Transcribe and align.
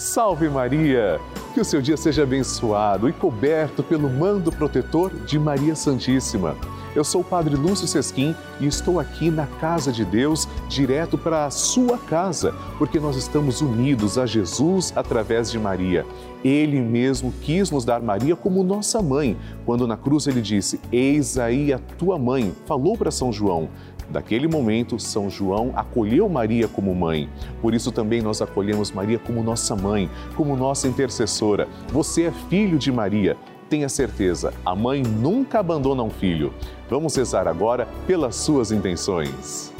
Salve 0.00 0.48
Maria! 0.48 1.20
Que 1.52 1.60
o 1.60 1.64
seu 1.64 1.82
dia 1.82 1.94
seja 1.94 2.22
abençoado 2.22 3.06
e 3.06 3.12
coberto 3.12 3.82
pelo 3.82 4.08
mando 4.08 4.50
protetor 4.50 5.12
de 5.26 5.38
Maria 5.38 5.76
Santíssima. 5.76 6.56
Eu 6.96 7.04
sou 7.04 7.20
o 7.20 7.24
Padre 7.24 7.54
Lúcio 7.54 7.86
Sesquim 7.86 8.34
e 8.58 8.66
estou 8.66 8.98
aqui 8.98 9.30
na 9.30 9.46
casa 9.46 9.92
de 9.92 10.02
Deus, 10.02 10.48
direto 10.70 11.18
para 11.18 11.44
a 11.44 11.50
sua 11.50 11.98
casa, 11.98 12.54
porque 12.78 12.98
nós 12.98 13.14
estamos 13.14 13.60
unidos 13.60 14.16
a 14.16 14.24
Jesus 14.24 14.90
através 14.96 15.50
de 15.50 15.58
Maria. 15.58 16.06
Ele 16.42 16.80
mesmo 16.80 17.30
quis 17.42 17.70
nos 17.70 17.84
dar 17.84 18.00
Maria 18.00 18.34
como 18.34 18.64
nossa 18.64 19.02
mãe, 19.02 19.36
quando 19.66 19.86
na 19.86 19.98
cruz 19.98 20.26
ele 20.26 20.40
disse: 20.40 20.80
Eis 20.90 21.36
aí 21.36 21.74
a 21.74 21.78
tua 21.78 22.18
mãe, 22.18 22.54
falou 22.64 22.96
para 22.96 23.10
São 23.10 23.30
João. 23.30 23.68
Daquele 24.10 24.48
momento, 24.48 24.98
São 24.98 25.30
João 25.30 25.72
acolheu 25.74 26.28
Maria 26.28 26.66
como 26.66 26.94
mãe. 26.94 27.28
Por 27.62 27.74
isso 27.74 27.92
também 27.92 28.20
nós 28.20 28.42
acolhemos 28.42 28.90
Maria 28.90 29.18
como 29.18 29.42
nossa 29.42 29.76
mãe, 29.76 30.10
como 30.36 30.56
nossa 30.56 30.88
intercessora. 30.88 31.68
Você 31.88 32.24
é 32.24 32.32
filho 32.32 32.78
de 32.78 32.90
Maria. 32.90 33.36
Tenha 33.68 33.88
certeza, 33.88 34.52
a 34.66 34.74
mãe 34.74 35.00
nunca 35.02 35.60
abandona 35.60 36.02
um 36.02 36.10
filho. 36.10 36.52
Vamos 36.88 37.14
rezar 37.14 37.46
agora 37.46 37.86
pelas 38.04 38.34
suas 38.34 38.72
intenções. 38.72 39.72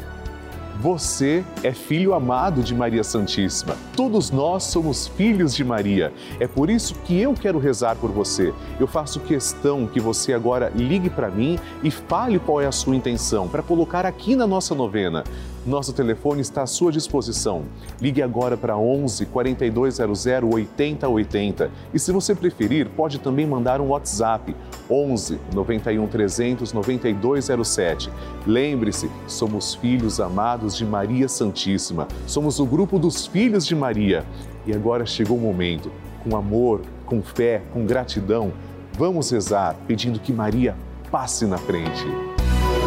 Você 0.81 1.45
é 1.61 1.71
filho 1.73 2.11
amado 2.11 2.63
de 2.63 2.73
Maria 2.73 3.03
Santíssima. 3.03 3.77
Todos 3.95 4.31
nós 4.31 4.63
somos 4.63 5.07
filhos 5.07 5.53
de 5.53 5.63
Maria. 5.63 6.11
É 6.39 6.47
por 6.47 6.71
isso 6.71 6.95
que 7.05 7.21
eu 7.21 7.35
quero 7.35 7.59
rezar 7.59 7.95
por 7.97 8.09
você. 8.09 8.51
Eu 8.79 8.87
faço 8.87 9.19
questão 9.19 9.85
que 9.85 9.99
você 9.99 10.33
agora 10.33 10.71
ligue 10.73 11.07
para 11.07 11.29
mim 11.29 11.59
e 11.83 11.91
fale 11.91 12.39
qual 12.39 12.59
é 12.59 12.65
a 12.65 12.71
sua 12.71 12.95
intenção 12.95 13.47
para 13.47 13.61
colocar 13.61 14.07
aqui 14.07 14.35
na 14.35 14.47
nossa 14.47 14.73
novena. 14.73 15.23
Nosso 15.65 15.93
telefone 15.93 16.41
está 16.41 16.63
à 16.63 16.65
sua 16.65 16.91
disposição. 16.91 17.63
Ligue 18.01 18.21
agora 18.21 18.57
para 18.57 18.75
11 18.75 19.27
4200 19.27 20.25
8080 20.43 21.71
e 21.93 21.99
se 21.99 22.11
você 22.11 22.33
preferir, 22.33 22.89
pode 22.89 23.19
também 23.19 23.45
mandar 23.45 23.79
um 23.79 23.89
WhatsApp 23.89 24.55
11 24.89 25.39
91 25.53 26.07
300 26.07 26.73
9207. 26.73 28.09
Lembre-se, 28.47 29.09
somos 29.27 29.75
filhos 29.75 30.19
amados 30.19 30.75
de 30.75 30.85
Maria 30.85 31.27
Santíssima. 31.27 32.07
Somos 32.25 32.59
o 32.59 32.65
grupo 32.65 32.97
dos 32.97 33.27
filhos 33.27 33.65
de 33.65 33.75
Maria. 33.75 34.25
E 34.65 34.73
agora 34.73 35.05
chegou 35.05 35.37
o 35.37 35.41
momento, 35.41 35.91
com 36.23 36.35
amor, 36.35 36.81
com 37.05 37.21
fé, 37.21 37.61
com 37.73 37.85
gratidão, 37.85 38.51
vamos 38.97 39.29
rezar 39.29 39.75
pedindo 39.87 40.19
que 40.19 40.33
Maria 40.33 40.75
passe 41.11 41.45
na 41.45 41.57
frente. 41.57 42.05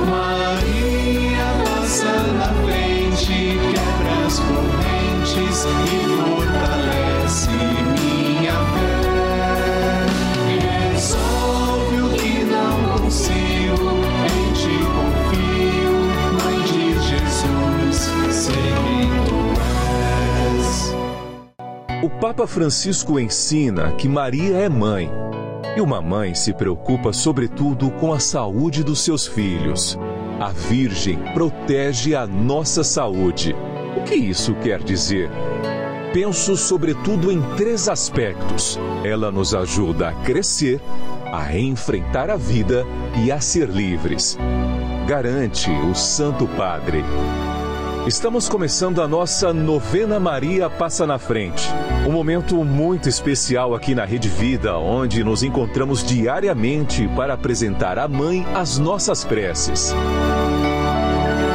Maria 0.08 0.43
na 2.34 2.48
frente, 2.64 3.58
quebra 3.72 4.26
as 4.26 4.38
correntes 4.40 5.64
e 5.64 6.04
fortalece 6.20 7.50
minha 7.94 8.52
fé. 8.52 9.14
Resolve 10.92 11.96
o 12.00 12.08
que 12.10 12.44
não 12.44 12.98
consigo, 12.98 13.88
em 14.26 14.52
ti 14.52 14.76
confio, 14.94 15.94
Mãe 16.44 16.58
de 16.62 16.82
Jesus, 17.08 17.96
sei 18.34 18.66
quem 18.82 19.08
tu 19.26 19.40
és. 20.58 22.02
O 22.02 22.10
Papa 22.20 22.46
Francisco 22.46 23.18
ensina 23.18 23.92
que 23.92 24.08
Maria 24.08 24.56
é 24.56 24.68
mãe. 24.68 25.10
E 25.76 25.80
uma 25.80 26.00
mãe 26.00 26.34
se 26.34 26.52
preocupa 26.52 27.12
sobretudo 27.12 27.90
com 27.92 28.12
a 28.12 28.20
saúde 28.20 28.84
dos 28.84 29.00
seus 29.00 29.26
filhos. 29.26 29.98
A 30.40 30.48
Virgem 30.50 31.18
protege 31.32 32.14
a 32.14 32.26
nossa 32.26 32.82
saúde. 32.82 33.54
O 33.96 34.02
que 34.02 34.14
isso 34.14 34.54
quer 34.56 34.82
dizer? 34.82 35.30
Penso 36.12 36.56
sobretudo 36.56 37.30
em 37.30 37.40
três 37.56 37.88
aspectos. 37.88 38.78
Ela 39.04 39.30
nos 39.30 39.54
ajuda 39.54 40.08
a 40.08 40.12
crescer, 40.12 40.80
a 41.32 41.56
enfrentar 41.56 42.30
a 42.30 42.36
vida 42.36 42.84
e 43.24 43.30
a 43.30 43.40
ser 43.40 43.68
livres. 43.68 44.36
Garante 45.06 45.70
o 45.70 45.94
Santo 45.94 46.46
Padre. 46.48 47.04
Estamos 48.06 48.50
começando 48.50 49.00
a 49.00 49.08
nossa 49.08 49.52
novena 49.52 50.20
Maria 50.20 50.68
Passa 50.68 51.06
na 51.06 51.18
Frente. 51.18 51.66
Um 52.06 52.12
momento 52.12 52.62
muito 52.62 53.08
especial 53.08 53.74
aqui 53.74 53.94
na 53.94 54.04
Rede 54.04 54.28
Vida, 54.28 54.76
onde 54.76 55.24
nos 55.24 55.42
encontramos 55.42 56.04
diariamente 56.04 57.08
para 57.16 57.32
apresentar 57.32 57.98
à 57.98 58.06
Mãe 58.06 58.44
as 58.54 58.78
nossas 58.78 59.24
preces. 59.24 59.94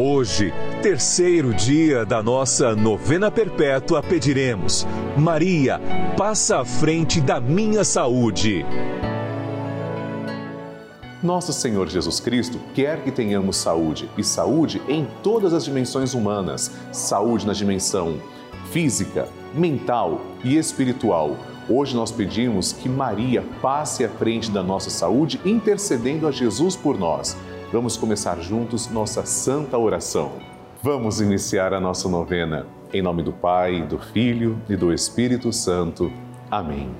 Hoje, 0.00 0.54
terceiro 0.80 1.52
dia 1.52 2.06
da 2.06 2.22
nossa 2.22 2.72
novena 2.76 3.32
perpétua, 3.32 4.00
pediremos: 4.00 4.86
Maria, 5.16 5.80
passa 6.16 6.60
à 6.60 6.64
frente 6.64 7.20
da 7.20 7.40
minha 7.40 7.82
saúde. 7.82 8.64
Nosso 11.20 11.52
Senhor 11.52 11.88
Jesus 11.88 12.20
Cristo 12.20 12.60
quer 12.76 13.02
que 13.02 13.10
tenhamos 13.10 13.56
saúde, 13.56 14.08
e 14.16 14.22
saúde 14.22 14.80
em 14.88 15.04
todas 15.20 15.52
as 15.52 15.64
dimensões 15.64 16.14
humanas 16.14 16.70
saúde 16.92 17.44
na 17.44 17.52
dimensão 17.52 18.20
física, 18.70 19.26
mental 19.52 20.20
e 20.44 20.56
espiritual. 20.56 21.36
Hoje 21.68 21.96
nós 21.96 22.12
pedimos 22.12 22.72
que 22.72 22.88
Maria 22.88 23.44
passe 23.60 24.04
à 24.04 24.08
frente 24.08 24.48
da 24.48 24.62
nossa 24.62 24.90
saúde, 24.90 25.40
intercedendo 25.44 26.28
a 26.28 26.30
Jesus 26.30 26.76
por 26.76 26.96
nós. 26.96 27.36
Vamos 27.70 27.98
começar 27.98 28.40
juntos 28.40 28.88
nossa 28.88 29.26
santa 29.26 29.76
oração. 29.76 30.32
Vamos 30.82 31.20
iniciar 31.20 31.74
a 31.74 31.78
nossa 31.80 32.08
novena. 32.08 32.66
Em 32.94 33.02
nome 33.02 33.22
do 33.22 33.30
Pai, 33.30 33.82
do 33.82 33.98
Filho 33.98 34.58
e 34.70 34.74
do 34.74 34.90
Espírito 34.90 35.52
Santo. 35.52 36.10
Amém. 36.50 36.90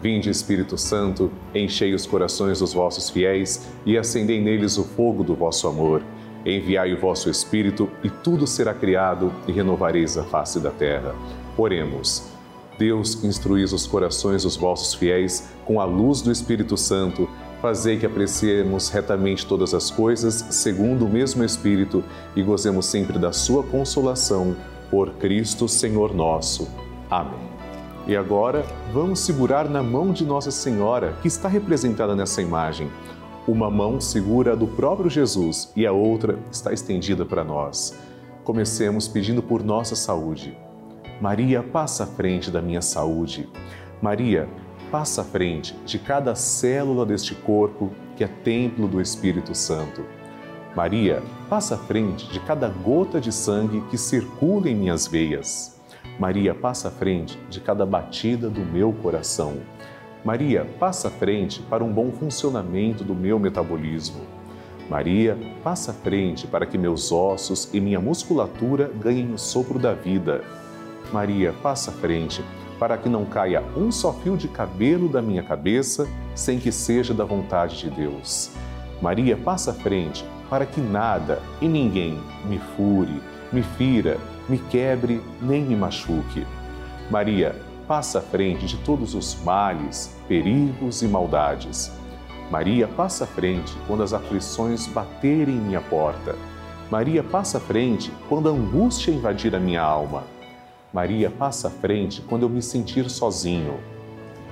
Vinde, 0.00 0.30
Espírito 0.30 0.78
Santo, 0.78 1.30
enchei 1.54 1.92
os 1.92 2.06
corações 2.06 2.60
dos 2.60 2.72
vossos 2.72 3.10
fiéis 3.10 3.68
e 3.84 3.98
acendei 3.98 4.40
neles 4.40 4.78
o 4.78 4.84
fogo 4.84 5.22
do 5.22 5.34
vosso 5.34 5.68
amor. 5.68 6.02
Enviai 6.46 6.94
o 6.94 6.98
vosso 6.98 7.28
Espírito 7.28 7.90
e 8.02 8.08
tudo 8.08 8.46
será 8.46 8.72
criado 8.72 9.30
e 9.46 9.52
renovareis 9.52 10.16
a 10.16 10.24
face 10.24 10.58
da 10.60 10.70
terra. 10.70 11.14
Oremos. 11.58 12.26
Deus, 12.78 13.22
instruís 13.22 13.74
os 13.74 13.86
corações 13.86 14.44
dos 14.44 14.56
vossos 14.56 14.94
fiéis 14.94 15.50
com 15.66 15.78
a 15.78 15.84
luz 15.84 16.22
do 16.22 16.32
Espírito 16.32 16.78
Santo, 16.78 17.28
fazei 17.60 17.98
que 17.98 18.06
apreciemos 18.06 18.88
retamente 18.88 19.46
todas 19.46 19.74
as 19.74 19.90
coisas 19.90 20.44
segundo 20.50 21.04
o 21.04 21.08
mesmo 21.08 21.44
Espírito 21.44 22.02
e 22.34 22.42
gozemos 22.42 22.86
sempre 22.86 23.18
da 23.18 23.32
sua 23.32 23.62
consolação. 23.62 24.56
Por 24.90 25.10
Cristo, 25.14 25.68
Senhor 25.68 26.14
nosso. 26.14 26.68
Amém. 27.08 27.50
E 28.06 28.16
agora, 28.16 28.64
vamos 28.92 29.20
segurar 29.20 29.68
na 29.68 29.82
mão 29.82 30.12
de 30.12 30.24
Nossa 30.24 30.50
Senhora, 30.50 31.14
que 31.22 31.28
está 31.28 31.48
representada 31.48 32.16
nessa 32.16 32.42
imagem. 32.42 32.90
Uma 33.46 33.70
mão 33.70 34.00
segura 34.00 34.52
a 34.52 34.56
do 34.56 34.66
próprio 34.66 35.08
Jesus 35.08 35.70
e 35.76 35.86
a 35.86 35.92
outra 35.92 36.38
está 36.50 36.72
estendida 36.72 37.24
para 37.24 37.44
nós. 37.44 37.96
Comecemos 38.42 39.06
pedindo 39.06 39.42
por 39.42 39.62
nossa 39.62 39.94
saúde. 39.94 40.56
Maria, 41.20 41.62
passa 41.62 42.04
à 42.04 42.06
frente 42.06 42.50
da 42.50 42.60
minha 42.60 42.82
saúde. 42.82 43.48
Maria, 44.00 44.48
passa 44.90 45.22
à 45.22 45.24
frente 45.24 45.74
de 45.86 45.98
cada 45.98 46.34
célula 46.34 47.06
deste 47.06 47.34
corpo 47.34 47.92
que 48.16 48.24
é 48.24 48.28
templo 48.28 48.88
do 48.88 49.00
Espírito 49.00 49.54
Santo. 49.54 50.04
Maria, 50.74 51.22
passa 51.48 51.76
à 51.76 51.78
frente 51.78 52.28
de 52.28 52.40
cada 52.40 52.68
gota 52.68 53.20
de 53.20 53.32
sangue 53.32 53.82
que 53.90 53.96
circula 53.96 54.68
em 54.68 54.74
minhas 54.74 55.06
veias. 55.06 55.80
Maria, 56.18 56.54
passa 56.54 56.88
à 56.88 56.90
frente 56.90 57.38
de 57.48 57.60
cada 57.60 57.86
batida 57.86 58.48
do 58.48 58.60
meu 58.60 58.92
coração. 58.92 59.58
Maria, 60.24 60.66
passa 60.78 61.08
à 61.08 61.10
frente 61.10 61.62
para 61.62 61.82
um 61.82 61.92
bom 61.92 62.12
funcionamento 62.12 63.02
do 63.02 63.14
meu 63.14 63.38
metabolismo. 63.38 64.20
Maria, 64.88 65.38
passa 65.62 65.92
à 65.92 65.94
frente 65.94 66.46
para 66.46 66.66
que 66.66 66.76
meus 66.76 67.10
ossos 67.10 67.72
e 67.72 67.80
minha 67.80 68.00
musculatura 68.00 68.90
ganhem 69.00 69.32
o 69.32 69.38
sopro 69.38 69.78
da 69.78 69.94
vida. 69.94 70.44
Maria, 71.12 71.54
passa 71.62 71.90
à 71.90 71.94
frente 71.94 72.44
para 72.80 72.96
que 72.96 73.10
não 73.10 73.26
caia 73.26 73.62
um 73.76 73.92
só 73.92 74.10
fio 74.10 74.38
de 74.38 74.48
cabelo 74.48 75.06
da 75.06 75.20
minha 75.20 75.42
cabeça 75.42 76.08
sem 76.34 76.58
que 76.58 76.72
seja 76.72 77.12
da 77.12 77.26
vontade 77.26 77.76
de 77.78 77.90
Deus. 77.90 78.50
Maria, 79.02 79.36
passa 79.36 79.72
à 79.72 79.74
frente 79.74 80.24
para 80.48 80.64
que 80.64 80.80
nada 80.80 81.42
e 81.60 81.68
ninguém 81.68 82.18
me 82.46 82.58
fure, 82.58 83.22
me 83.52 83.62
fira, 83.62 84.16
me 84.48 84.56
quebre 84.56 85.20
nem 85.42 85.62
me 85.62 85.76
machuque. 85.76 86.46
Maria, 87.10 87.54
passa 87.86 88.18
à 88.18 88.22
frente 88.22 88.66
de 88.66 88.78
todos 88.78 89.14
os 89.14 89.38
males, 89.44 90.16
perigos 90.26 91.02
e 91.02 91.06
maldades. 91.06 91.92
Maria 92.50 92.88
passa 92.88 93.24
à 93.24 93.26
frente 93.26 93.76
quando 93.86 94.02
as 94.02 94.14
aflições 94.14 94.86
baterem 94.86 95.56
em 95.56 95.60
minha 95.60 95.82
porta. 95.82 96.34
Maria 96.90 97.22
passa 97.22 97.58
à 97.58 97.60
frente 97.60 98.10
quando 98.28 98.48
a 98.48 98.52
angústia 98.52 99.12
invadir 99.12 99.54
a 99.54 99.60
minha 99.60 99.82
alma. 99.82 100.24
Maria 100.92 101.30
passa 101.30 101.68
à 101.68 101.70
frente 101.70 102.20
quando 102.20 102.42
eu 102.42 102.48
me 102.48 102.60
sentir 102.60 103.08
sozinho. 103.08 103.78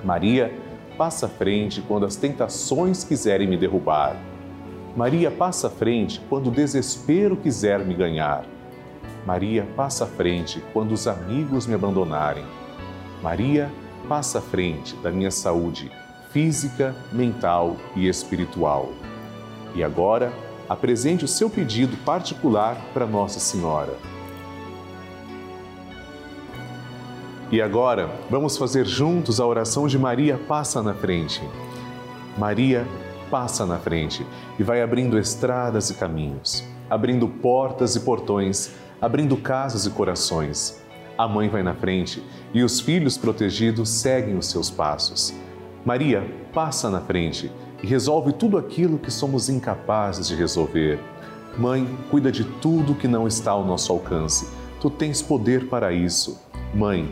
Maria 0.03 0.53
passa 0.97 1.25
à 1.25 1.29
frente 1.29 1.81
quando 1.81 2.05
as 2.05 2.15
tentações 2.15 3.03
quiserem 3.03 3.47
me 3.47 3.57
derrubar. 3.57 4.15
Maria 4.95 5.29
passa 5.29 5.67
à 5.67 5.69
frente 5.69 6.21
quando 6.29 6.47
o 6.47 6.51
desespero 6.51 7.35
quiser 7.35 7.79
me 7.85 7.93
ganhar. 7.93 8.45
Maria 9.25 9.67
passa 9.75 10.05
à 10.05 10.07
frente 10.07 10.63
quando 10.71 10.93
os 10.93 11.07
amigos 11.07 11.67
me 11.67 11.75
abandonarem. 11.75 12.45
Maria 13.21 13.69
passa 14.07 14.39
à 14.39 14.41
frente 14.41 14.95
da 14.97 15.11
minha 15.11 15.31
saúde 15.31 15.91
física, 16.31 16.95
mental 17.11 17.75
e 17.95 18.07
espiritual. 18.07 18.89
E 19.75 19.83
agora, 19.83 20.31
apresente 20.67 21.25
o 21.25 21.27
seu 21.27 21.49
pedido 21.49 21.97
particular 21.97 22.77
para 22.93 23.05
Nossa 23.05 23.39
Senhora. 23.39 23.97
E 27.51 27.61
agora, 27.63 28.11
vamos 28.29 28.57
fazer 28.57 28.85
juntos 28.85 29.39
a 29.39 29.45
oração 29.45 29.87
de 29.87 29.97
Maria 29.97 30.37
Passa 30.37 30.83
na 30.83 30.93
Frente. 30.93 31.41
Maria 32.37 32.85
passa 33.31 33.65
na 33.65 33.79
frente 33.79 34.25
e 34.59 34.63
vai 34.63 34.83
abrindo 34.83 35.17
estradas 35.17 35.89
e 35.89 35.95
caminhos, 35.95 36.63
abrindo 36.87 37.27
portas 37.27 37.95
e 37.95 38.01
portões, 38.01 38.71
abrindo 39.01 39.35
casas 39.35 39.87
e 39.87 39.89
corações. 39.89 40.79
A 41.17 41.27
mãe 41.27 41.49
vai 41.49 41.63
na 41.63 41.73
frente 41.73 42.23
e 42.53 42.63
os 42.63 42.79
filhos 42.79 43.17
protegidos 43.17 43.89
seguem 43.89 44.37
os 44.37 44.45
seus 44.45 44.69
passos. 44.69 45.33
Maria 45.83 46.23
passa 46.53 46.87
na 46.89 47.01
frente 47.01 47.51
e 47.81 47.87
resolve 47.87 48.31
tudo 48.31 48.59
aquilo 48.59 48.99
que 48.99 49.09
somos 49.09 49.49
incapazes 49.49 50.27
de 50.27 50.35
resolver. 50.35 50.99
Mãe, 51.57 51.87
cuida 52.11 52.31
de 52.31 52.43
tudo 52.43 52.93
que 52.93 53.07
não 53.07 53.27
está 53.27 53.51
ao 53.51 53.65
nosso 53.65 53.91
alcance. 53.91 54.47
Tu 54.79 54.89
tens 54.89 55.21
poder 55.21 55.67
para 55.67 55.91
isso. 55.91 56.39
Mãe, 56.73 57.11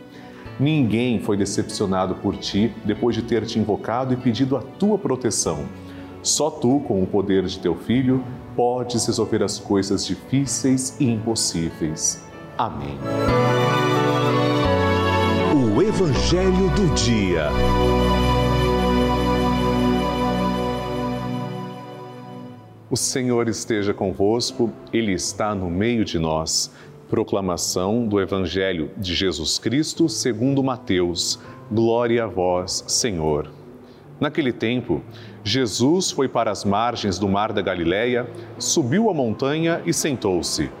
Ninguém 0.61 1.19
foi 1.19 1.35
decepcionado 1.35 2.13
por 2.13 2.37
ti 2.37 2.71
depois 2.85 3.15
de 3.15 3.23
ter 3.23 3.43
te 3.47 3.57
invocado 3.57 4.13
e 4.13 4.15
pedido 4.15 4.55
a 4.55 4.61
tua 4.61 4.95
proteção. 4.95 5.65
Só 6.21 6.51
tu, 6.51 6.81
com 6.81 7.01
o 7.01 7.07
poder 7.07 7.47
de 7.47 7.57
teu 7.57 7.75
filho, 7.75 8.23
podes 8.55 9.07
resolver 9.07 9.41
as 9.41 9.57
coisas 9.57 10.05
difíceis 10.05 10.95
e 10.99 11.05
impossíveis. 11.05 12.23
Amém. 12.59 12.95
O 15.75 15.81
Evangelho 15.81 16.69
do 16.75 16.93
Dia. 16.93 17.49
O 22.87 22.95
Senhor 22.95 23.47
esteja 23.47 23.95
convosco, 23.95 24.69
Ele 24.93 25.13
está 25.13 25.55
no 25.55 25.71
meio 25.71 26.05
de 26.05 26.19
nós. 26.19 26.71
Proclamação 27.11 28.07
do 28.07 28.21
Evangelho 28.21 28.89
de 28.95 29.13
Jesus 29.13 29.59
Cristo 29.59 30.07
segundo 30.07 30.63
Mateus. 30.63 31.37
Glória 31.69 32.23
a 32.23 32.27
vós, 32.27 32.85
Senhor. 32.87 33.51
Naquele 34.17 34.53
tempo, 34.53 35.01
Jesus 35.43 36.09
foi 36.09 36.29
para 36.29 36.49
as 36.49 36.63
margens 36.63 37.19
do 37.19 37.27
mar 37.27 37.51
da 37.51 37.61
Galileia, 37.61 38.31
subiu 38.57 39.09
a 39.09 39.13
montanha 39.13 39.81
e 39.85 39.91
sentou-se. 39.91 40.71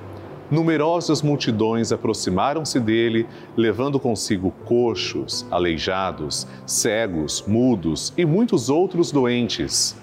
Numerosas 0.49 1.21
multidões 1.21 1.91
aproximaram-se 1.91 2.79
dele, 2.79 3.27
levando 3.57 3.99
consigo 3.99 4.51
coxos, 4.63 5.45
aleijados, 5.51 6.47
cegos, 6.65 7.43
mudos 7.45 8.13
e 8.17 8.23
muitos 8.23 8.69
outros 8.69 9.11
doentes. 9.11 9.97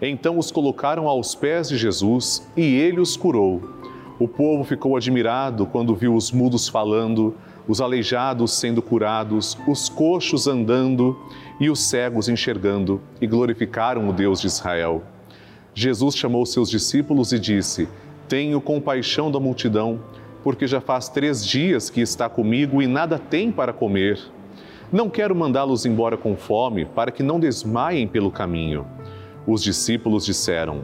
Então 0.00 0.38
os 0.38 0.52
colocaram 0.52 1.08
aos 1.08 1.34
pés 1.34 1.68
de 1.68 1.76
Jesus 1.76 2.48
e 2.56 2.62
ele 2.62 3.00
os 3.00 3.16
curou. 3.16 3.76
O 4.20 4.26
povo 4.26 4.64
ficou 4.64 4.96
admirado 4.96 5.64
quando 5.64 5.94
viu 5.94 6.12
os 6.12 6.32
mudos 6.32 6.68
falando, 6.68 7.36
os 7.68 7.80
aleijados 7.80 8.52
sendo 8.52 8.82
curados, 8.82 9.56
os 9.64 9.88
coxos 9.88 10.48
andando 10.48 11.16
e 11.60 11.70
os 11.70 11.78
cegos 11.78 12.28
enxergando, 12.28 13.00
e 13.20 13.28
glorificaram 13.28 14.08
o 14.08 14.12
Deus 14.12 14.40
de 14.40 14.48
Israel. 14.48 15.04
Jesus 15.72 16.16
chamou 16.16 16.44
seus 16.44 16.68
discípulos 16.68 17.32
e 17.32 17.38
disse: 17.38 17.88
Tenho 18.26 18.60
compaixão 18.60 19.30
da 19.30 19.38
multidão, 19.38 20.00
porque 20.42 20.66
já 20.66 20.80
faz 20.80 21.08
três 21.08 21.46
dias 21.46 21.88
que 21.88 22.00
está 22.00 22.28
comigo 22.28 22.82
e 22.82 22.88
nada 22.88 23.20
tem 23.20 23.52
para 23.52 23.72
comer. 23.72 24.18
Não 24.90 25.08
quero 25.08 25.36
mandá-los 25.36 25.86
embora 25.86 26.16
com 26.16 26.34
fome, 26.34 26.86
para 26.86 27.12
que 27.12 27.22
não 27.22 27.38
desmaiem 27.38 28.08
pelo 28.08 28.32
caminho. 28.32 28.84
Os 29.46 29.62
discípulos 29.62 30.24
disseram: 30.24 30.82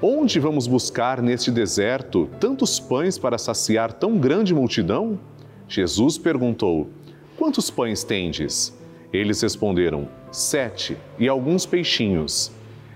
Onde 0.00 0.38
vamos 0.38 0.68
buscar 0.68 1.20
neste 1.20 1.50
deserto 1.50 2.30
tantos 2.38 2.78
pães 2.78 3.18
para 3.18 3.36
saciar 3.36 3.92
tão 3.92 4.16
grande 4.16 4.54
multidão? 4.54 5.18
Jesus 5.68 6.16
perguntou: 6.16 6.88
Quantos 7.36 7.68
pães 7.68 8.04
tendes? 8.04 8.72
Eles 9.12 9.40
responderam: 9.40 10.08
Sete 10.30 10.96
e 11.18 11.26
alguns 11.26 11.66
peixinhos. 11.66 12.52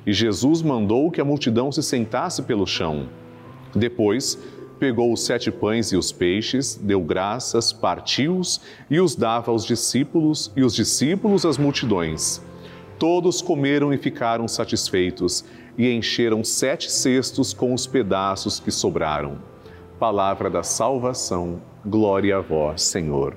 E 0.07 0.13
Jesus 0.13 0.63
mandou 0.63 1.11
que 1.11 1.21
a 1.21 1.25
multidão 1.25 1.73
se 1.73 1.83
sentasse 1.83 2.43
pelo 2.43 2.69
chão. 2.69 3.09
Depois, 3.75 4.39
pegou 4.79 5.13
os 5.13 5.25
sete 5.25 5.51
pães 5.51 5.91
e 5.91 5.97
os 5.97 6.13
peixes, 6.13 6.77
deu 6.77 7.01
graças, 7.01 7.73
partiu-os 7.73 8.61
e 8.89 9.01
os 9.01 9.17
dava 9.17 9.51
aos 9.51 9.65
discípulos, 9.65 10.53
e 10.57 10.63
os 10.63 10.73
discípulos 10.73 11.45
às 11.45 11.59
multidões. 11.59 12.41
Todos 12.97 13.43
comeram 13.43 13.93
e 13.93 13.99
ficaram 13.99 14.47
satisfeitos, 14.47 15.45
e 15.77 15.91
encheram 15.91 16.45
sete 16.45 16.91
cestos 16.91 17.53
com 17.53 17.73
os 17.73 17.87
pedaços 17.87 18.61
que 18.61 18.71
sobraram. 18.71 19.39
Palavra 19.99 20.51
da 20.51 20.63
salvação, 20.63 21.63
glória 21.85 22.37
a 22.37 22.41
vós, 22.41 22.83
Senhor. 22.83 23.37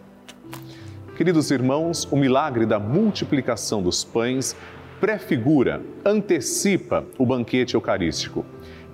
Queridos 1.15 1.49
irmãos, 1.51 2.07
o 2.11 2.17
milagre 2.17 2.65
da 2.65 2.77
multiplicação 2.77 3.81
dos 3.81 4.03
pães 4.03 4.55
prefigura, 4.99 5.81
antecipa 6.03 7.05
o 7.17 7.25
banquete 7.25 7.75
eucarístico. 7.75 8.45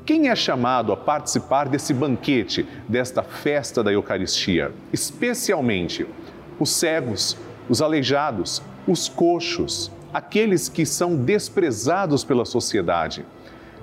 Quem 0.06 0.30
é 0.30 0.36
chamado 0.36 0.92
a 0.92 0.98
participar 0.98 1.70
desse 1.70 1.94
banquete, 1.94 2.68
desta 2.88 3.22
festa 3.22 3.84
da 3.84 3.92
Eucaristia? 3.92 4.72
Especialmente 4.92 6.06
os 6.60 6.72
cegos, 6.72 7.38
os 7.70 7.82
aleijados, 7.82 8.62
os 8.88 9.08
coxos, 9.08 9.92
aqueles 10.14 10.68
que 10.68 10.86
são 10.86 11.16
desprezados 11.16 12.24
pela 12.24 12.46
sociedade. 12.46 13.26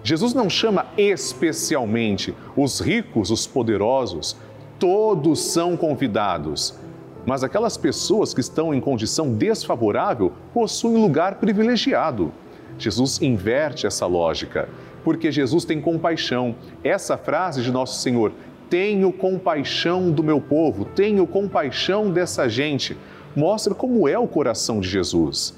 Jesus 0.02 0.32
não 0.32 0.48
chama 0.48 0.86
especialmente 0.96 2.34
os 2.56 2.80
ricos, 2.80 3.30
os 3.30 3.46
poderosos, 3.46 4.36
todos 4.78 5.40
são 5.40 5.76
convidados. 5.76 6.78
Mas 7.26 7.44
aquelas 7.44 7.76
pessoas 7.76 8.32
que 8.32 8.40
estão 8.40 8.72
em 8.72 8.80
condição 8.80 9.34
desfavorável 9.34 10.32
possuem 10.54 11.02
lugar 11.02 11.36
privilegiado. 11.36 12.32
Jesus 12.78 13.20
inverte 13.20 13.86
essa 13.86 14.06
lógica, 14.06 14.68
porque 15.04 15.32
Jesus 15.32 15.64
tem 15.64 15.80
compaixão. 15.80 16.54
Essa 16.82 17.18
frase 17.18 17.62
de 17.62 17.72
Nosso 17.72 18.00
Senhor, 18.00 18.32
tenho 18.70 19.12
compaixão 19.12 20.10
do 20.10 20.22
meu 20.22 20.40
povo, 20.40 20.84
tenho 20.84 21.26
compaixão 21.26 22.10
dessa 22.10 22.48
gente, 22.48 22.96
mostra 23.34 23.74
como 23.74 24.08
é 24.08 24.18
o 24.18 24.28
coração 24.28 24.80
de 24.80 24.88
Jesus 24.88 25.54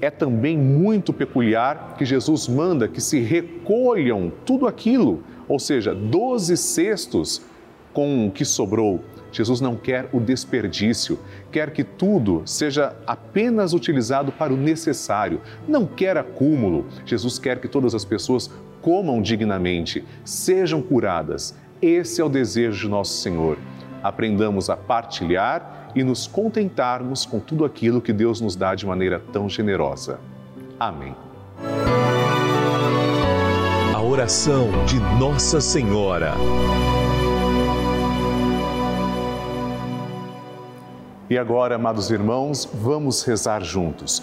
é 0.00 0.10
também 0.10 0.56
muito 0.56 1.12
peculiar 1.12 1.94
que 1.96 2.04
Jesus 2.04 2.48
manda 2.48 2.88
que 2.88 3.00
se 3.00 3.20
recolham 3.20 4.32
tudo 4.44 4.66
aquilo, 4.66 5.22
ou 5.48 5.58
seja, 5.58 5.94
doze 5.94 6.56
cestos 6.56 7.42
com 7.92 8.26
o 8.26 8.30
que 8.30 8.44
sobrou. 8.44 9.00
Jesus 9.32 9.60
não 9.60 9.74
quer 9.74 10.08
o 10.12 10.20
desperdício, 10.20 11.18
quer 11.50 11.72
que 11.72 11.82
tudo 11.82 12.42
seja 12.44 12.94
apenas 13.06 13.72
utilizado 13.72 14.30
para 14.30 14.52
o 14.52 14.56
necessário, 14.56 15.40
não 15.66 15.86
quer 15.86 16.16
acúmulo. 16.16 16.86
Jesus 17.04 17.38
quer 17.38 17.60
que 17.60 17.66
todas 17.66 17.94
as 17.94 18.04
pessoas 18.04 18.50
comam 18.80 19.20
dignamente, 19.20 20.04
sejam 20.24 20.80
curadas. 20.80 21.54
Esse 21.82 22.20
é 22.20 22.24
o 22.24 22.28
desejo 22.28 22.82
de 22.82 22.88
nosso 22.88 23.20
Senhor. 23.20 23.58
Aprendamos 24.02 24.70
a 24.70 24.76
partilhar 24.76 25.83
e 25.94 26.02
nos 26.02 26.26
contentarmos 26.26 27.24
com 27.24 27.38
tudo 27.38 27.64
aquilo 27.64 28.00
que 28.00 28.12
Deus 28.12 28.40
nos 28.40 28.56
dá 28.56 28.74
de 28.74 28.86
maneira 28.86 29.22
tão 29.32 29.48
generosa. 29.48 30.18
Amém. 30.78 31.14
A 33.94 34.02
oração 34.02 34.68
de 34.86 34.98
Nossa 35.18 35.60
Senhora. 35.60 36.34
E 41.30 41.38
agora, 41.38 41.76
amados 41.76 42.10
irmãos, 42.10 42.68
vamos 42.74 43.22
rezar 43.22 43.62
juntos. 43.62 44.22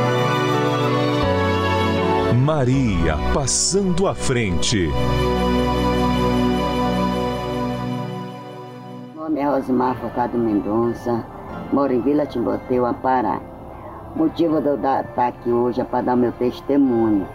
Maria 2.53 3.15
passando 3.33 4.05
à 4.05 4.13
frente. 4.13 4.89
Meu 9.15 9.23
nome 9.23 9.39
é 9.39 9.49
Rosimar 9.49 9.95
Focado 9.95 10.37
Mendonça, 10.37 11.25
moro 11.71 11.93
em 11.93 12.01
Vila 12.01 12.25
Timboteu, 12.25 12.93
Pará. 12.95 13.39
O 14.13 14.19
motivo 14.19 14.59
de 14.59 14.67
eu 14.67 14.75
estar 14.75 15.05
aqui 15.15 15.49
hoje 15.49 15.79
é 15.79 15.85
para 15.85 16.01
dar 16.01 16.17
meu 16.17 16.33
testemunho 16.33 17.25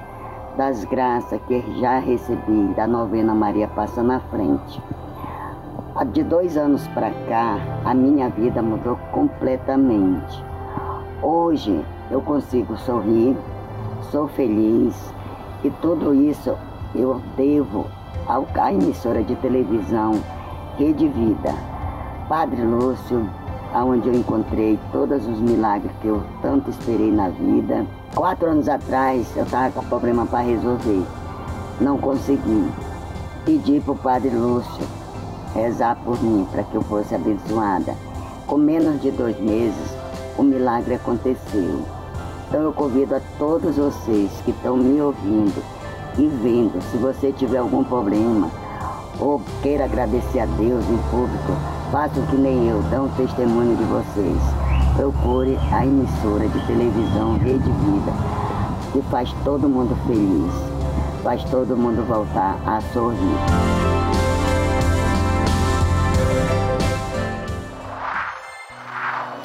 das 0.58 0.84
graças 0.84 1.40
que 1.48 1.64
já 1.80 1.98
recebi 1.98 2.74
da 2.76 2.86
novena 2.86 3.34
Maria 3.34 3.68
Passa 3.68 4.02
na 4.02 4.20
Frente. 4.20 4.82
De 6.12 6.22
dois 6.24 6.58
anos 6.58 6.86
para 6.88 7.10
cá, 7.26 7.56
a 7.86 7.94
minha 7.94 8.28
vida 8.28 8.60
mudou 8.60 8.96
completamente. 9.12 10.44
Hoje 11.22 11.82
eu 12.10 12.20
consigo 12.20 12.76
sorrir, 12.76 13.34
sou 14.10 14.28
feliz 14.28 14.94
e 15.64 15.70
tudo 15.82 16.14
isso 16.14 16.56
eu 16.94 17.20
devo 17.36 17.86
ao, 18.26 18.46
à 18.54 18.72
emissora 18.72 19.22
de 19.22 19.34
televisão 19.36 20.20
Rede 20.78 21.08
Vida. 21.08 21.54
Padre 22.28 22.62
Lúcio, 22.62 23.28
aonde 23.72 24.08
eu 24.08 24.14
encontrei 24.14 24.78
todos 24.92 25.26
os 25.26 25.40
milagres 25.40 25.92
que 26.00 26.08
eu 26.08 26.22
tanto 26.42 26.70
esperei 26.70 27.10
na 27.10 27.28
vida. 27.28 27.86
Quatro 28.14 28.50
anos 28.50 28.68
atrás 28.68 29.26
eu 29.36 29.44
estava 29.44 29.70
com 29.72 29.84
problema 29.86 30.26
para 30.26 30.40
resolver, 30.40 31.04
não 31.80 31.98
consegui. 31.98 32.68
Pedi 33.44 33.80
para 33.80 33.92
o 33.92 33.96
Padre 33.96 34.30
Lúcio 34.30 34.86
rezar 35.54 35.96
por 36.04 36.20
mim 36.22 36.46
para 36.50 36.64
que 36.64 36.74
eu 36.74 36.82
fosse 36.82 37.14
abençoada. 37.14 37.94
Com 38.46 38.58
menos 38.58 39.00
de 39.00 39.10
dois 39.10 39.38
meses, 39.40 39.96
o 40.36 40.42
milagre 40.42 40.94
aconteceu. 40.94 41.95
Então 42.48 42.62
eu 42.62 42.72
convido 42.72 43.14
a 43.14 43.20
todos 43.38 43.76
vocês 43.76 44.30
que 44.44 44.52
estão 44.52 44.76
me 44.76 45.00
ouvindo 45.00 45.62
e 46.16 46.26
vendo, 46.28 46.80
se 46.90 46.96
você 46.96 47.32
tiver 47.32 47.58
algum 47.58 47.82
problema 47.84 48.50
ou 49.18 49.40
queira 49.62 49.84
agradecer 49.84 50.40
a 50.40 50.46
Deus 50.46 50.84
em 50.88 50.98
público, 51.10 51.52
façam 51.90 52.24
que 52.26 52.36
nem 52.36 52.68
eu, 52.68 52.82
dão 52.84 53.06
um 53.06 53.08
testemunho 53.10 53.76
de 53.76 53.84
vocês. 53.84 54.38
Procure 54.94 55.58
a 55.72 55.84
emissora 55.84 56.48
de 56.48 56.66
televisão 56.66 57.36
Rede 57.38 57.70
Vida, 57.70 58.12
que 58.92 59.02
faz 59.10 59.30
todo 59.44 59.68
mundo 59.68 59.96
feliz, 60.06 60.52
faz 61.22 61.42
todo 61.44 61.76
mundo 61.76 62.06
voltar 62.06 62.58
a 62.64 62.80
sorrir. 62.92 64.15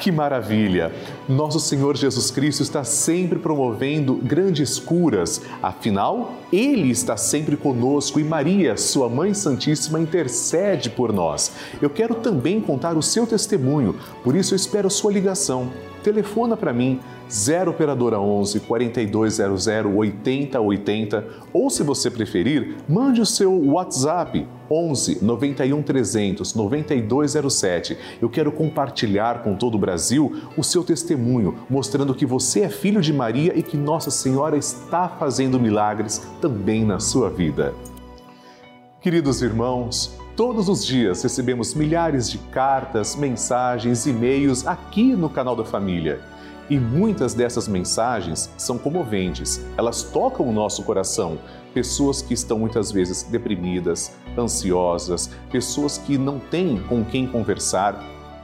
Que 0.02 0.10
maravilha! 0.10 0.90
Nosso 1.28 1.60
Senhor 1.60 1.96
Jesus 1.96 2.28
Cristo 2.28 2.60
está 2.60 2.82
sempre 2.82 3.38
promovendo 3.38 4.16
grandes 4.16 4.76
curas, 4.76 5.40
afinal, 5.62 6.38
Ele 6.52 6.90
está 6.90 7.16
sempre 7.16 7.56
conosco 7.56 8.18
e 8.18 8.24
Maria, 8.24 8.76
Sua 8.76 9.08
Mãe 9.08 9.32
Santíssima, 9.32 10.00
intercede 10.00 10.90
por 10.90 11.12
nós. 11.12 11.52
Eu 11.80 11.88
quero 11.88 12.16
também 12.16 12.60
contar 12.60 12.96
o 12.96 13.02
seu 13.02 13.28
testemunho, 13.28 13.94
por 14.24 14.34
isso 14.34 14.54
eu 14.54 14.56
espero 14.56 14.90
sua 14.90 15.12
ligação. 15.12 15.70
Telefona 16.02 16.56
para 16.56 16.72
mim 16.72 16.98
0 17.30 17.70
operadora 17.70 18.18
11 18.20 18.58
4200 18.58 19.66
8080 19.68 21.26
ou 21.52 21.70
se 21.70 21.84
você 21.84 22.10
preferir, 22.10 22.74
mande 22.88 23.20
o 23.20 23.26
seu 23.26 23.56
WhatsApp 23.68 24.46
11 24.72 25.22
91 25.22 25.82
300 25.82 26.54
9207. 26.54 27.98
Eu 28.20 28.30
quero 28.30 28.50
compartilhar 28.50 29.42
com 29.42 29.54
todo 29.54 29.74
o 29.74 29.78
Brasil 29.78 30.42
o 30.56 30.64
seu 30.64 30.82
testemunho, 30.82 31.58
mostrando 31.68 32.14
que 32.14 32.24
você 32.24 32.62
é 32.62 32.68
filho 32.70 33.02
de 33.02 33.12
Maria 33.12 33.52
e 33.56 33.62
que 33.62 33.76
Nossa 33.76 34.10
Senhora 34.10 34.56
está 34.56 35.08
fazendo 35.08 35.60
milagres 35.60 36.22
também 36.40 36.84
na 36.84 36.98
sua 36.98 37.28
vida. 37.28 37.74
Queridos 39.00 39.42
irmãos, 39.42 40.16
Todos 40.34 40.66
os 40.66 40.86
dias 40.86 41.22
recebemos 41.22 41.74
milhares 41.74 42.30
de 42.30 42.38
cartas, 42.38 43.14
mensagens, 43.14 44.06
e-mails 44.06 44.66
aqui 44.66 45.14
no 45.14 45.28
canal 45.28 45.54
da 45.54 45.62
Família. 45.62 46.20
E 46.70 46.78
muitas 46.78 47.34
dessas 47.34 47.68
mensagens 47.68 48.50
são 48.56 48.78
comoventes, 48.78 49.64
elas 49.76 50.02
tocam 50.02 50.48
o 50.48 50.52
nosso 50.52 50.82
coração. 50.84 51.38
Pessoas 51.74 52.22
que 52.22 52.34
estão 52.34 52.58
muitas 52.58 52.92
vezes 52.92 53.22
deprimidas, 53.24 54.12
ansiosas, 54.38 55.30
pessoas 55.50 55.98
que 55.98 56.16
não 56.16 56.38
têm 56.38 56.80
com 56.88 57.04
quem 57.04 57.26
conversar, 57.26 57.98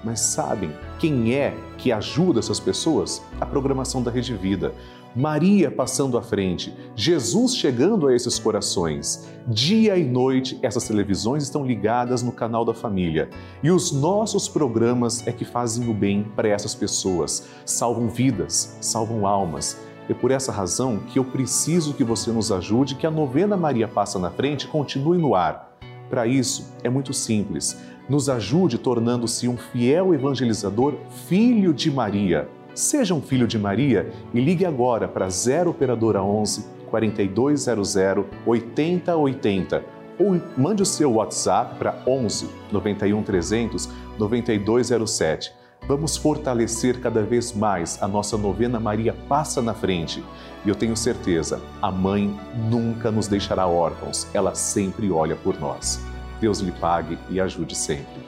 mas 0.05 0.21
sabem 0.21 0.71
quem 0.99 1.35
é 1.35 1.57
que 1.77 1.93
ajuda 1.93 2.41
essas 2.41 2.59
pessoas? 2.59 3.23
A 3.41 3.47
programação 3.47 4.03
da 4.03 4.11
Rede 4.11 4.35
Vida. 4.35 4.75
Maria 5.17 5.71
passando 5.71 6.19
à 6.19 6.23
frente, 6.23 6.75
Jesus 6.95 7.57
chegando 7.57 8.07
a 8.07 8.15
esses 8.15 8.39
corações. 8.39 9.29
Dia 9.47 9.97
e 9.97 10.05
noite, 10.05 10.59
essas 10.63 10.87
televisões 10.87 11.43
estão 11.43 11.65
ligadas 11.65 12.23
no 12.23 12.31
canal 12.31 12.65
da 12.65 12.75
família. 12.75 13.31
E 13.63 13.71
os 13.71 13.91
nossos 13.91 14.49
programas 14.49 15.27
é 15.27 15.33
que 15.33 15.45
fazem 15.45 15.89
o 15.89 15.95
bem 15.95 16.25
para 16.37 16.49
essas 16.49 16.75
pessoas, 16.75 17.49
salvam 17.65 18.09
vidas, 18.09 18.77
salvam 18.81 19.27
almas. 19.27 19.81
É 20.09 20.15
por 20.15 20.31
essa 20.31 20.53
razão 20.53 20.99
que 20.99 21.19
eu 21.19 21.25
preciso 21.25 21.95
que 21.95 22.05
você 22.05 22.31
nos 22.31 22.53
ajude, 22.53 22.95
que 22.95 23.07
a 23.07 23.11
novena 23.11 23.57
Maria 23.57 23.89
Passa 23.89 24.19
na 24.19 24.31
Frente 24.31 24.69
continue 24.69 25.19
no 25.19 25.35
ar. 25.35 25.77
Para 26.09 26.27
isso, 26.27 26.73
é 26.83 26.89
muito 26.89 27.13
simples 27.13 27.79
Nos 28.09 28.31
ajude 28.31 28.79
tornando-se 28.79 29.49
um 29.49 29.57
fiel 29.59 30.15
evangelizador, 30.15 30.95
filho 31.27 31.75
de 31.75 31.91
Maria. 31.91 32.49
Seja 32.75 33.15
um 33.15 33.21
filho 33.21 33.47
de 33.47 33.59
Maria 33.59 34.11
e 34.33 34.41
ligue 34.41 34.65
agora 34.65 35.09
para 35.09 35.29
0 35.29 35.71
operadora 35.71 36.23
11 36.23 36.65
4200 36.91 37.97
8080 38.47 39.85
ou 40.19 40.41
mande 40.57 40.83
o 40.83 40.87
seu 40.87 41.13
WhatsApp 41.15 41.77
para 41.79 42.03
11 42.07 42.49
91 42.73 43.23
300 43.23 43.89
9207. 44.19 45.53
Vamos 45.87 46.17
fortalecer 46.17 47.01
cada 47.01 47.23
vez 47.23 47.53
mais 47.53 48.03
a 48.03 48.09
nossa 48.09 48.37
novena 48.37 48.79
Maria 48.79 49.15
Passa 49.29 49.63
na 49.63 49.73
Frente. 49.73 50.23
E 50.65 50.69
eu 50.69 50.75
tenho 50.75 50.97
certeza, 50.97 51.63
a 51.81 51.91
mãe 51.91 52.39
nunca 52.69 53.11
nos 53.11 53.27
deixará 53.27 53.67
órfãos, 53.67 54.27
ela 54.35 54.55
sempre 54.55 55.11
olha 55.11 55.37
por 55.37 55.59
nós. 55.59 56.05
Deus 56.41 56.61
lhe 56.61 56.73
pague 56.73 57.19
e 57.31 57.41
ajude 57.41 57.75
sempre. 57.75 58.28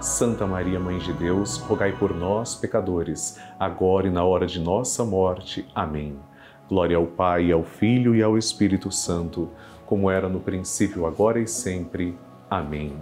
Santa 0.00 0.46
Maria, 0.46 0.80
Mãe 0.80 0.96
de 0.96 1.12
Deus, 1.12 1.58
rogai 1.58 1.92
por 1.92 2.16
nós, 2.16 2.54
pecadores, 2.54 3.38
agora 3.58 4.06
e 4.06 4.10
na 4.10 4.24
hora 4.24 4.46
de 4.46 4.58
nossa 4.58 5.04
morte. 5.04 5.68
Amém. 5.74 6.18
Glória 6.66 6.96
ao 6.96 7.06
Pai, 7.06 7.52
ao 7.52 7.62
Filho 7.62 8.14
e 8.14 8.22
ao 8.22 8.38
Espírito 8.38 8.90
Santo, 8.90 9.50
como 9.84 10.10
era 10.10 10.26
no 10.26 10.40
princípio, 10.40 11.04
agora 11.04 11.38
e 11.38 11.46
sempre. 11.46 12.16
Amém. 12.48 12.94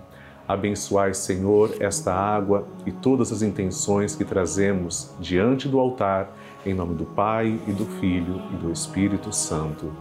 Abençoai, 0.48 1.14
Senhor, 1.14 1.72
esta 1.78 2.12
água 2.12 2.66
e 2.84 2.90
todas 2.90 3.30
as 3.30 3.42
intenções 3.42 4.16
que 4.16 4.24
trazemos 4.24 5.14
diante 5.20 5.68
do 5.68 5.78
altar, 5.78 6.32
em 6.66 6.74
nome 6.74 6.96
do 6.96 7.04
Pai 7.04 7.60
e 7.68 7.70
do 7.70 7.84
Filho 7.84 8.42
e 8.52 8.56
do 8.56 8.72
Espírito 8.72 9.32
Santo. 9.32 9.92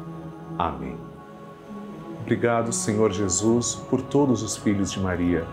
Amém. 0.57 0.97
Obrigado, 2.21 2.73
Senhor 2.73 3.11
Jesus, 3.11 3.75
por 3.75 4.01
todos 4.01 4.41
os 4.41 4.57
filhos 4.57 4.91
de 4.91 4.99
Maria 4.99 5.45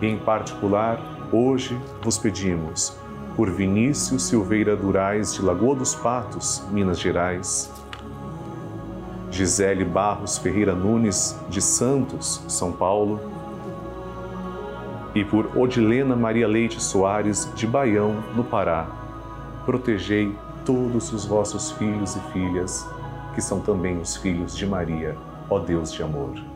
e, 0.00 0.06
em 0.06 0.18
particular, 0.18 1.00
hoje 1.32 1.78
vos 2.02 2.18
pedimos 2.18 2.96
por 3.36 3.50
Vinícius 3.50 4.24
Silveira 4.24 4.74
Durais, 4.74 5.34
de 5.34 5.42
Lagoa 5.42 5.76
dos 5.76 5.94
Patos, 5.94 6.62
Minas 6.70 6.98
Gerais, 6.98 7.70
Gisele 9.30 9.84
Barros 9.84 10.38
Ferreira 10.38 10.74
Nunes, 10.74 11.38
de 11.50 11.60
Santos, 11.60 12.42
São 12.48 12.72
Paulo, 12.72 13.20
e 15.14 15.24
por 15.24 15.56
Odilena 15.56 16.16
Maria 16.16 16.48
Leite 16.48 16.82
Soares, 16.82 17.50
de 17.54 17.66
Baião, 17.66 18.22
no 18.34 18.44
Pará. 18.44 18.86
Protegei 19.64 20.34
todos 20.64 21.12
os 21.12 21.26
vossos 21.26 21.70
filhos 21.72 22.16
e 22.16 22.20
filhas, 22.32 22.88
que 23.34 23.40
são 23.42 23.60
também 23.60 23.98
os 23.98 24.16
filhos 24.16 24.56
de 24.56 24.66
Maria, 24.66 25.16
ó 25.50 25.58
Deus 25.58 25.92
de 25.92 26.02
amor. 26.02 26.55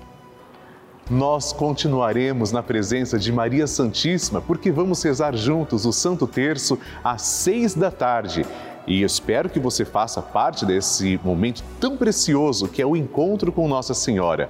nós 1.11 1.51
continuaremos 1.51 2.53
na 2.53 2.63
presença 2.63 3.19
de 3.19 3.33
Maria 3.33 3.67
Santíssima, 3.67 4.41
porque 4.41 4.71
vamos 4.71 5.03
rezar 5.03 5.35
juntos 5.35 5.85
o 5.85 5.91
Santo 5.91 6.25
Terço 6.25 6.79
às 7.03 7.23
seis 7.23 7.75
da 7.75 7.91
tarde. 7.91 8.45
E 8.87 9.03
espero 9.03 9.49
que 9.49 9.59
você 9.59 9.83
faça 9.83 10.21
parte 10.21 10.65
desse 10.65 11.19
momento 11.21 11.63
tão 11.81 11.97
precioso 11.97 12.69
que 12.69 12.81
é 12.81 12.85
o 12.85 12.95
encontro 12.95 13.51
com 13.51 13.67
Nossa 13.67 13.93
Senhora. 13.93 14.49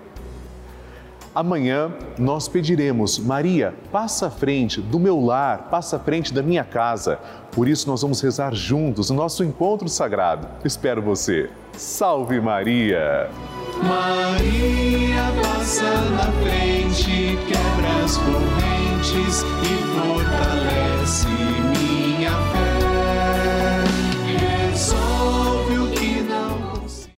Amanhã 1.33 1.91
nós 2.17 2.49
pediremos, 2.49 3.17
Maria, 3.17 3.73
passa 3.89 4.27
à 4.27 4.29
frente 4.29 4.81
do 4.81 4.99
meu 4.99 5.19
lar, 5.19 5.69
passa 5.69 5.95
à 5.95 5.99
frente 5.99 6.33
da 6.33 6.43
minha 6.43 6.63
casa. 6.63 7.19
Por 7.51 7.69
isso 7.69 7.87
nós 7.87 8.01
vamos 8.01 8.19
rezar 8.21 8.53
juntos 8.53 9.09
o 9.09 9.13
nosso 9.13 9.43
encontro 9.43 9.87
sagrado. 9.87 10.47
Espero 10.65 11.01
você. 11.01 11.49
Salve 11.73 12.41
Maria! 12.41 13.29
Maria 13.81 15.41
passa 15.41 16.01
na 16.11 16.31
frente, 16.43 17.39
quebra 17.47 18.03
as 18.03 18.17
correntes 18.17 19.43
e 19.63 19.99
fortalece 19.99 20.90